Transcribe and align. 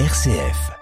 RCF. 0.00 0.72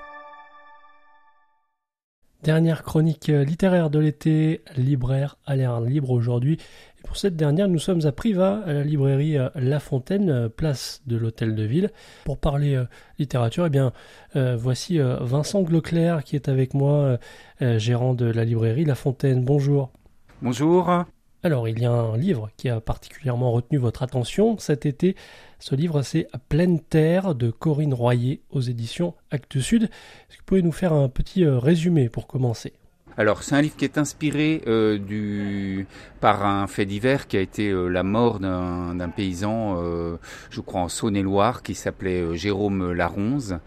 Dernière 2.42 2.82
chronique 2.82 3.26
littéraire 3.26 3.90
de 3.90 3.98
l'été, 3.98 4.62
libraire 4.74 5.36
à 5.44 5.54
l'air 5.54 5.82
libre 5.82 6.12
aujourd'hui. 6.12 6.54
Et 6.98 7.06
pour 7.06 7.18
cette 7.18 7.36
dernière, 7.36 7.68
nous 7.68 7.78
sommes 7.78 8.06
à 8.06 8.12
Privas, 8.12 8.62
à 8.64 8.72
la 8.72 8.84
librairie 8.84 9.36
La 9.54 9.80
Fontaine, 9.80 10.48
place 10.48 11.02
de 11.06 11.18
l'Hôtel 11.18 11.54
de 11.54 11.62
Ville. 11.62 11.90
Pour 12.24 12.38
parler 12.38 12.74
euh, 12.74 12.86
littérature, 13.18 13.66
eh 13.66 13.70
bien, 13.70 13.92
euh, 14.34 14.56
voici 14.56 14.98
euh, 14.98 15.18
Vincent 15.20 15.60
Gloclerc 15.60 16.24
qui 16.24 16.34
est 16.34 16.48
avec 16.48 16.72
moi, 16.72 17.18
gérant 17.60 18.14
de 18.14 18.24
la 18.24 18.46
librairie 18.46 18.86
La 18.86 18.94
Fontaine. 18.94 19.44
Bonjour. 19.44 19.92
Bonjour. 20.40 21.04
Alors, 21.44 21.68
il 21.68 21.80
y 21.80 21.84
a 21.84 21.90
un 21.90 22.16
livre 22.16 22.50
qui 22.56 22.68
a 22.68 22.80
particulièrement 22.80 23.50
retenu 23.50 23.76
votre 23.76 24.04
attention 24.04 24.58
cet 24.58 24.86
été. 24.86 25.16
Ce 25.58 25.74
livre, 25.74 26.02
c'est 26.02 26.28
Pleine 26.48 26.78
Terre 26.78 27.34
de 27.34 27.50
Corinne 27.50 27.94
Royer 27.94 28.42
aux 28.50 28.60
éditions 28.60 29.14
Actes 29.32 29.58
Sud. 29.58 29.84
Est-ce 29.84 30.36
que 30.36 30.42
vous 30.42 30.46
pouvez 30.46 30.62
nous 30.62 30.70
faire 30.70 30.92
un 30.92 31.08
petit 31.08 31.44
euh, 31.44 31.58
résumé 31.58 32.08
pour 32.08 32.28
commencer? 32.28 32.74
Alors 33.18 33.42
c'est 33.42 33.54
un 33.54 33.60
livre 33.60 33.76
qui 33.76 33.84
est 33.84 33.98
inspiré 33.98 34.62
euh, 34.66 35.84
par 36.20 36.46
un 36.46 36.66
fait 36.66 36.86
divers 36.86 37.26
qui 37.26 37.36
a 37.36 37.40
été 37.40 37.68
euh, 37.68 37.88
la 37.88 38.02
mort 38.02 38.40
d'un 38.40 39.08
paysan, 39.14 39.76
euh, 39.78 40.16
je 40.50 40.60
crois 40.60 40.80
en 40.80 40.88
Saône-et-Loire, 40.88 41.62
qui 41.62 41.74
s'appelait 41.74 42.36
Jérôme 42.36 42.92
Laronze, 42.92 43.58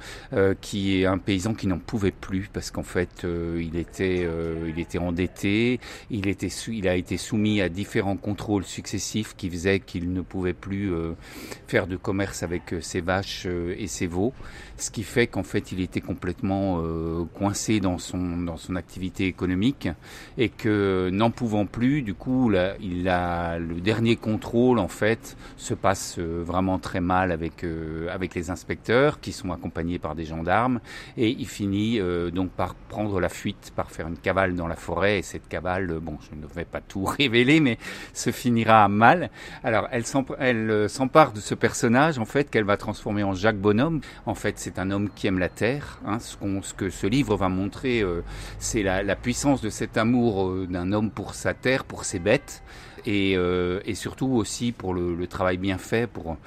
qui 0.61 0.99
est 0.99 1.05
un 1.05 1.17
paysan 1.17 1.53
qui 1.53 1.67
n'en 1.67 1.77
pouvait 1.77 2.11
plus 2.11 2.49
parce 2.51 2.71
qu'en 2.71 2.83
fait 2.83 3.25
il 3.25 3.75
était 3.77 4.27
il 4.67 4.79
était 4.79 4.97
endetté, 4.97 5.79
il 6.09 6.27
était 6.27 6.47
il 6.47 6.87
a 6.87 6.95
été 6.95 7.17
soumis 7.17 7.61
à 7.61 7.69
différents 7.69 8.17
contrôles 8.17 8.63
successifs 8.63 9.35
qui 9.35 9.49
faisaient 9.49 9.79
qu'il 9.79 10.11
ne 10.13 10.21
pouvait 10.21 10.53
plus 10.53 10.91
faire 11.67 11.87
de 11.87 11.97
commerce 11.97 12.43
avec 12.43 12.75
ses 12.81 13.01
vaches 13.01 13.45
et 13.45 13.87
ses 13.87 14.07
veaux, 14.07 14.33
ce 14.77 14.89
qui 14.89 15.03
fait 15.03 15.27
qu'en 15.27 15.43
fait 15.43 15.71
il 15.71 15.81
était 15.81 16.01
complètement 16.01 16.81
coincé 17.33 17.79
dans 17.79 17.97
son 17.97 18.37
dans 18.37 18.57
son 18.57 18.75
activité 18.75 19.34
économique 19.35 19.89
et 20.37 20.49
que 20.49 21.09
n'en 21.11 21.29
pouvant 21.29 21.65
plus, 21.65 22.01
du 22.01 22.13
coup, 22.13 22.51
il 22.79 23.09
a 23.09 23.59
le 23.59 23.81
dernier 23.81 24.15
contrôle 24.15 24.79
en 24.79 24.87
fait 24.87 25.35
se 25.57 25.73
passe 25.73 26.15
euh, 26.19 26.43
vraiment 26.45 26.79
très 26.79 27.01
mal 27.01 27.31
avec 27.31 27.63
euh, 27.63 28.07
avec 28.09 28.35
les 28.35 28.49
inspecteurs 28.49 29.19
qui 29.19 29.31
sont 29.31 29.51
accompagnés 29.51 29.99
par 29.99 30.15
des 30.15 30.25
gendarmes 30.25 30.79
et 31.17 31.29
il 31.29 31.47
finit 31.47 31.99
euh, 31.99 32.31
donc 32.31 32.51
par 32.51 32.75
prendre 32.75 33.19
la 33.19 33.29
fuite, 33.29 33.73
par 33.75 33.91
faire 33.91 34.07
une 34.07 34.17
cavale 34.17 34.55
dans 34.55 34.67
la 34.67 34.75
forêt 34.75 35.19
et 35.19 35.21
cette 35.21 35.47
cavale, 35.47 35.99
bon, 36.01 36.17
je 36.21 36.35
ne 36.35 36.45
vais 36.47 36.65
pas 36.65 36.81
tout 36.81 37.05
révéler, 37.19 37.59
mais 37.59 37.77
se 38.13 38.31
finira 38.31 38.87
mal. 38.87 39.29
Alors, 39.63 39.87
elle 39.91 40.05
s'empare 40.05 41.33
de 41.33 41.39
ce 41.39 41.55
personnage 41.55 42.19
en 42.19 42.25
fait 42.25 42.49
qu'elle 42.49 42.63
va 42.63 42.77
transformer 42.77 43.23
en 43.23 43.33
Jacques 43.33 43.57
Bonhomme. 43.57 44.01
En 44.25 44.35
fait, 44.35 44.55
c'est 44.57 44.79
un 44.79 44.91
homme 44.91 45.09
qui 45.13 45.27
aime 45.27 45.39
la 45.39 45.49
terre. 45.49 45.99
Hein, 46.05 46.19
ce, 46.19 46.37
ce, 46.61 46.73
que 46.73 46.89
ce 46.89 47.07
livre 47.07 47.35
va 47.35 47.49
montrer, 47.49 48.03
c'est 48.59 48.83
la, 48.83 49.03
la 49.03 49.15
puissance 49.25 49.59
de 49.59 49.71
cet 49.71 49.97
amour 49.97 50.47
euh, 50.47 50.67
d'un 50.69 50.91
homme 50.91 51.09
pour 51.09 51.33
sa 51.33 51.55
terre, 51.55 51.83
pour 51.83 52.05
ses 52.05 52.19
bêtes, 52.19 52.61
et, 53.07 53.35
euh, 53.35 53.79
et 53.83 53.95
surtout 53.95 54.27
aussi 54.27 54.71
pour 54.71 54.93
le, 54.93 55.15
le, 55.15 55.25
travail 55.25 55.57
bien 55.57 55.79
fait. 55.79 56.05
Pour, 56.05 56.37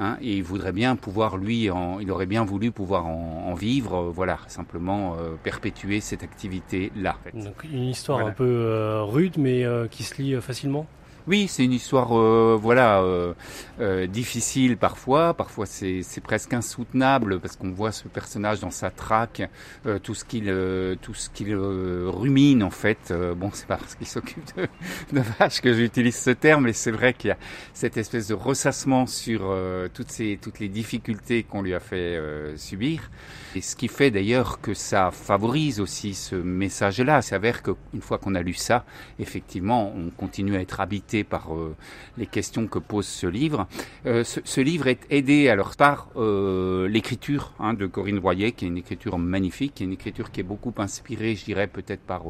hein, 0.00 0.16
et 0.22 0.38
il 0.38 0.42
voudrait 0.42 0.72
bien 0.72 0.96
pouvoir, 0.96 1.36
lui, 1.36 1.68
en, 1.68 2.00
il 2.00 2.10
aurait 2.10 2.24
bien 2.24 2.42
voulu 2.42 2.70
pouvoir 2.70 3.06
en, 3.06 3.48
en 3.50 3.52
vivre, 3.52 3.96
euh, 3.96 4.10
voilà, 4.10 4.38
simplement 4.46 5.14
euh, 5.18 5.34
perpétuer 5.42 6.00
cette 6.00 6.22
activité-là. 6.22 7.16
En 7.20 7.22
fait. 7.22 7.44
Donc 7.44 7.64
une 7.64 7.90
histoire 7.90 8.20
voilà. 8.20 8.32
un 8.32 8.34
peu 8.34 9.02
rude, 9.02 9.36
mais 9.36 9.66
qui 9.90 10.02
se 10.02 10.22
lit 10.22 10.40
facilement? 10.40 10.86
Oui, 11.26 11.46
c'est 11.48 11.64
une 11.64 11.72
histoire, 11.72 12.18
euh, 12.18 12.58
voilà, 12.60 13.00
euh, 13.02 13.34
euh, 13.80 14.06
difficile 14.06 14.76
parfois. 14.76 15.34
Parfois, 15.34 15.66
c'est 15.66 16.02
presque 16.22 16.52
insoutenable 16.52 17.40
parce 17.40 17.56
qu'on 17.56 17.70
voit 17.70 17.92
ce 17.92 18.08
personnage 18.08 18.60
dans 18.60 18.70
sa 18.70 18.90
traque, 18.90 19.42
euh, 19.86 19.98
tout 19.98 20.14
ce 20.14 20.24
qu'il, 20.24 20.48
euh, 20.48 20.94
tout 21.00 21.14
ce 21.14 21.30
qu'il 21.30 21.54
rumine 21.54 22.62
en 22.62 22.70
fait. 22.70 23.12
bon, 23.36 23.50
c'est 23.52 23.66
pas 23.66 23.76
parce 23.76 23.94
qu'il 23.94 24.06
s'occupe 24.06 24.44
de, 24.56 24.66
de 25.12 25.22
vaches 25.38 25.60
que 25.60 25.72
j'utilise 25.72 26.16
ce 26.16 26.30
terme, 26.30 26.64
mais 26.64 26.72
c'est 26.72 26.90
vrai 26.90 27.14
qu'il 27.14 27.28
y 27.28 27.32
a 27.32 27.38
cette 27.72 27.96
espèce 27.96 28.28
de 28.28 28.34
ressassement 28.34 29.06
sur 29.06 29.54
toutes 29.94 30.10
ces, 30.10 30.38
toutes 30.40 30.58
les 30.58 30.68
difficultés 30.68 31.42
qu'on 31.42 31.62
lui 31.62 31.74
a 31.74 31.80
fait 31.80 32.18
subir. 32.56 33.10
Et 33.54 33.60
ce 33.60 33.76
qui 33.76 33.88
fait 33.88 34.10
d'ailleurs 34.10 34.60
que 34.60 34.74
ça 34.74 35.10
favorise 35.10 35.80
aussi 35.80 36.14
ce 36.14 36.36
message-là. 36.36 37.20
C'est 37.20 37.34
avère 37.34 37.62
qu'une 37.62 38.00
fois 38.00 38.18
qu'on 38.18 38.34
a 38.34 38.42
lu 38.42 38.54
ça, 38.54 38.84
effectivement, 39.18 39.92
on 39.94 40.10
continue 40.10 40.56
à 40.56 40.60
être 40.60 40.80
habité 40.80 41.11
par 41.22 41.54
euh, 41.54 41.76
les 42.16 42.26
questions 42.26 42.66
que 42.66 42.78
pose 42.78 43.06
ce 43.06 43.26
livre. 43.26 43.66
Euh, 44.06 44.24
ce, 44.24 44.60
livre 44.60 44.86
est 44.86 45.06
aidé 45.10 45.48
alors 45.48 45.76
par 45.76 46.08
euh, 46.16 46.88
l'écriture 46.88 47.52
hein, 47.58 47.74
de 47.74 47.86
Corinne 47.86 48.18
Royer, 48.18 48.52
qui 48.52 48.64
est 48.64 48.68
une 48.68 48.78
écriture 48.78 49.18
magnifique, 49.18 49.80
une 49.80 49.92
écriture 49.92 50.30
qui 50.30 50.40
est 50.40 50.44
beaucoup 50.44 50.74
inspirée, 50.78 51.36
je 51.36 51.44
dirais, 51.44 51.66
peut-être 51.66 52.02
par 52.02 52.22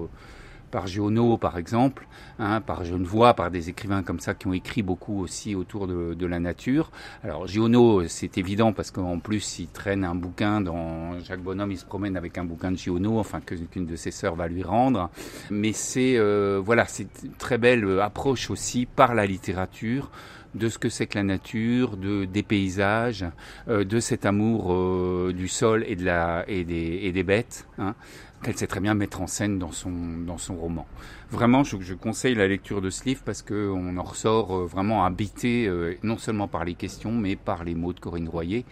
par 0.73 0.89
Giono 0.89 1.37
par 1.37 1.57
exemple, 1.57 2.09
hein, 2.41 2.61
par 2.61 2.85
Genevois, 2.85 3.35
par 3.35 3.53
des 3.53 3.69
écrivains 3.69 4.03
comme 4.03 4.19
ça 4.19 4.35
qui 4.35 4.49
ont 4.49 4.53
écrit 4.53 4.83
beaucoup 4.83 5.21
aussi 5.21 5.55
autour 5.55 5.87
de, 5.87 6.15
de 6.15 6.27
la 6.27 6.41
nature. 6.41 6.91
Alors 7.23 7.47
Giono, 7.47 8.09
c'est 8.09 8.39
évident 8.39 8.73
parce 8.73 8.91
qu'en 8.91 9.21
plus 9.21 9.61
il 9.61 9.69
traîne 9.69 10.03
un 10.03 10.17
bouquin 10.17 10.61
dans 10.61 11.21
Jacques 11.21 11.43
Bonhomme, 11.43 11.71
il 11.71 11.79
se 11.79 11.85
promène 11.85 12.17
avec 12.17 12.39
un 12.39 12.45
bouquin 12.45 12.73
de 12.73 12.77
Giono, 12.77 13.21
enfin 13.21 13.41
qu'une 13.41 13.87
de 13.87 13.95
ses 13.95 14.11
sœurs 14.11 14.35
va 14.35 14.49
lui 14.49 14.65
rendre. 14.65 15.11
Mais 15.51 15.73
c'est 15.73 16.17
euh, 16.17 16.61
voilà, 16.65 16.87
c'est 16.87 17.09
une 17.23 17.35
très 17.35 17.59
belle 17.59 18.01
approche 18.01 18.51
aussi 18.51 18.87
par 18.87 19.15
la 19.15 19.27
littérature 19.27 20.11
de 20.55 20.69
ce 20.69 20.79
que 20.79 20.89
c'est 20.89 21.07
que 21.07 21.19
la 21.19 21.25
nature, 21.25 21.97
de 21.97 22.25
des 22.25 22.43
paysages, 22.43 23.25
euh, 23.69 23.85
de 23.85 24.01
cet 24.01 24.27
amour 24.27 24.73
euh, 24.73 25.33
du 25.35 25.49
sol 25.49 25.85
et 25.87 25.97
de 25.97 26.05
la 26.05 26.45
et 26.49 26.65
des, 26.65 27.01
et 27.03 27.13
des 27.13 27.23
bêtes, 27.23 27.67
hein, 27.79 27.95
qu'elle 28.43 28.57
sait 28.57 28.67
très 28.67 28.81
bien 28.81 28.95
mettre 28.95 29.21
en 29.21 29.27
scène 29.27 29.59
dans 29.59 29.73
son 29.73 29.93
dans 30.27 30.39
son 30.39 30.57
roman. 30.57 30.87
Vraiment, 31.31 31.65
je, 31.65 31.81
je 31.81 31.95
conseille 31.95 32.35
la 32.35 32.47
lecture 32.47 32.83
de 32.83 32.91
ce 32.91 33.05
livre 33.05 33.23
parce 33.25 33.41
que 33.43 33.71
on 33.71 33.97
en 33.97 34.03
ressort 34.03 34.55
euh, 34.55 34.67
vraiment 34.67 35.05
habité 35.05 35.67
euh, 35.67 35.97
non 36.03 36.19
seulement 36.19 36.49
par 36.49 36.65
les 36.65 36.75
questions 36.75 37.13
mais 37.13 37.37
par 37.37 37.65
les 37.65 37.75
mots 37.75 37.93
de 37.93 38.01
Corinne 38.01 38.29
Royer 38.29 38.65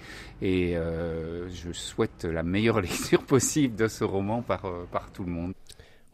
et 0.43 0.77
euh, 0.77 1.49
je 1.51 1.73
souhaite 1.73 2.25
la 2.25 2.43
meilleure 2.43 2.81
lecture 2.83 3.25
possible 3.25 3.77
de 3.77 3.89
ce 3.89 4.05
roman 4.05 4.43
par 4.43 4.63
par 4.93 5.11
tout 5.13 5.25
le 5.25 5.31
monde. 5.31 5.55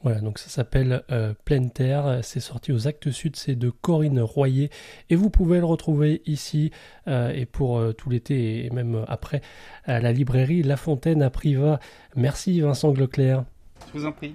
Voilà, 0.02 0.20
donc 0.20 0.38
ça 0.38 0.48
s'appelle 0.48 1.02
euh, 1.10 1.34
Pleine 1.44 1.70
Terre, 1.70 2.20
c'est 2.22 2.40
sorti 2.40 2.70
aux 2.70 2.86
Actes 2.86 3.10
Sud, 3.10 3.34
c'est 3.34 3.56
de 3.56 3.70
Corinne 3.70 4.20
Royer, 4.20 4.70
et 5.10 5.16
vous 5.16 5.30
pouvez 5.30 5.58
le 5.58 5.64
retrouver 5.64 6.22
ici, 6.26 6.70
euh, 7.08 7.32
et 7.32 7.46
pour 7.46 7.78
euh, 7.78 7.92
tout 7.92 8.10
l'été, 8.10 8.64
et 8.64 8.70
même 8.70 9.04
après, 9.08 9.40
à 9.84 10.00
la 10.00 10.12
librairie 10.12 10.62
La 10.62 10.76
Fontaine 10.76 11.22
à 11.22 11.30
Privas. 11.30 11.80
Merci 12.14 12.60
Vincent 12.60 12.92
Gloclerc. 12.92 13.44
Je 13.92 13.98
vous 13.98 14.06
en 14.06 14.12
prie. 14.12 14.34